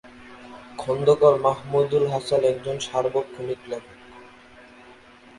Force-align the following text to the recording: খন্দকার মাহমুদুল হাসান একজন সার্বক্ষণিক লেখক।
খন্দকার 0.77 1.35
মাহমুদুল 1.41 2.03
হাসান 2.07 2.41
একজন 2.43 2.75
সার্বক্ষণিক 2.79 3.59
লেখক। 3.69 3.97